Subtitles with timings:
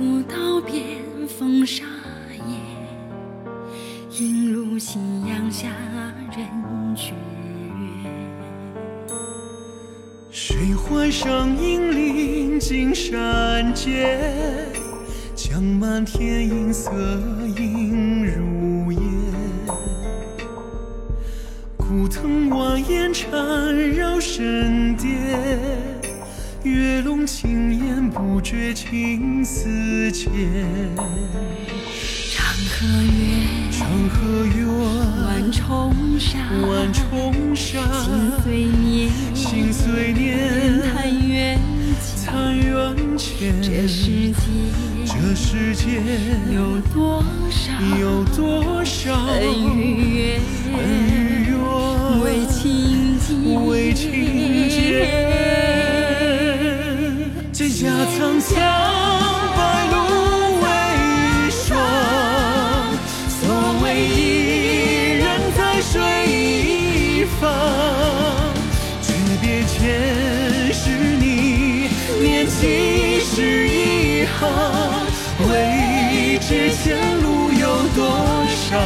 [0.00, 1.84] 古道边风沙
[2.48, 2.54] 野，
[4.18, 5.68] 映入夕阳下
[6.34, 8.10] 人去远。
[10.30, 14.18] 谁怀上银铃金山间，
[15.34, 16.90] 将满天银色
[17.58, 19.02] 映入眼。
[21.76, 25.99] 古藤蜿蜒缠绕神殿，
[26.62, 30.30] 月笼轻烟不觉情丝牵。
[32.30, 34.66] 长河月，长河远，
[35.24, 41.58] 万重山，万重山，心岁年，心岁年，叹缘
[41.98, 42.26] 起。
[42.26, 43.62] 残垣前。
[43.62, 44.36] 这世界
[45.06, 46.04] 这世间
[46.54, 50.40] 有多少有多少恩与怨？
[50.76, 51.56] 恩与怨，
[52.20, 55.29] 为情结，为情结。
[57.80, 58.60] 蒹葭苍苍，
[59.56, 59.58] 白
[59.90, 59.96] 露
[60.60, 60.68] 为
[61.50, 61.64] 霜。
[63.26, 63.40] 所
[63.82, 65.24] 谓伊人
[65.56, 65.96] 在水
[66.28, 67.48] 一方，
[69.00, 69.08] 诀
[69.40, 71.88] 别前是你，
[72.20, 74.46] 念几世一行。
[75.48, 77.64] 未知前路有
[77.96, 77.98] 多
[78.68, 78.76] 少？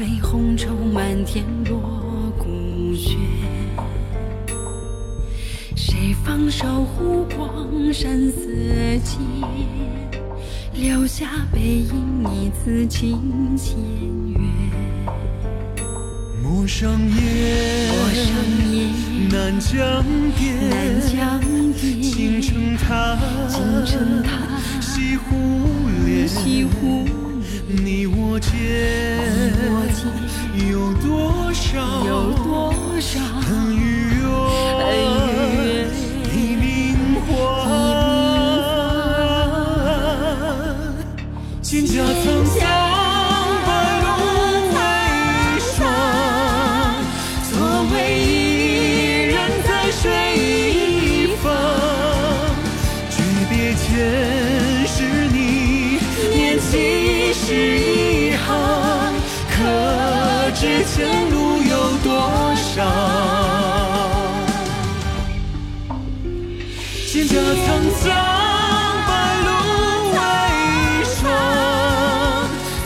[0.00, 1.78] 沙堆红绸满天落
[2.38, 3.18] 孤雪。
[5.76, 8.40] 谁放手湖光山色
[9.04, 9.20] 间，
[10.72, 13.76] 留下背影一次情牵
[14.32, 14.40] 缘。
[16.42, 17.20] 陌上烟，
[19.30, 20.02] 南江
[20.38, 20.98] 边，
[22.00, 23.18] 金城塔
[24.80, 25.36] 西湖
[26.06, 27.04] 连，西湖
[27.68, 28.48] 你我间
[30.70, 31.68] 有多少
[32.06, 33.78] 有多少恩与
[34.14, 34.22] 怨？
[34.78, 35.60] 恩与怨
[36.32, 36.64] 一名
[37.26, 37.28] 花，
[41.62, 42.58] 蒹葭苍苍，
[43.66, 43.68] 白
[44.02, 44.08] 露
[44.74, 44.78] 为
[45.60, 45.68] 霜。
[47.42, 47.52] 所
[47.92, 48.24] 谓伊
[49.26, 50.02] 人在水
[50.36, 51.44] 一方，
[53.10, 53.14] 诀
[53.50, 53.86] 别前
[54.86, 54.96] 是
[55.28, 55.36] 你，
[56.34, 56.62] 念起
[57.34, 57.44] 是
[57.78, 57.89] 一行，可
[60.60, 62.84] 知前路有多少？
[67.08, 67.66] 蒹葭苍
[67.98, 68.04] 苍，
[69.08, 69.10] 白
[69.46, 69.48] 露
[70.12, 70.18] 为
[71.06, 71.18] 霜。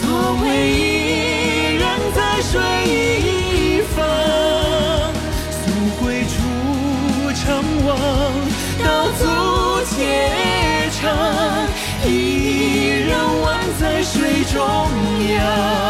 [0.00, 0.02] 所
[0.40, 1.84] 谓伊人
[2.16, 2.50] 在水
[2.88, 3.96] 一方，
[5.52, 5.60] 溯
[6.00, 6.32] 洄初
[7.34, 7.44] 长
[7.84, 7.88] 望，
[8.82, 9.20] 道阻
[9.90, 9.92] 且
[11.02, 11.04] 长。
[12.06, 12.08] 伊
[13.04, 13.12] 人
[13.44, 13.44] 宛
[13.78, 14.56] 在水中
[15.34, 15.87] 央。